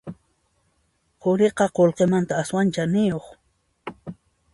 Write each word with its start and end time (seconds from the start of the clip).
Quriqa 1.25 1.67
qullqimanta 1.75 2.33
aswan 2.43 2.73
chaniyuq 2.75 3.25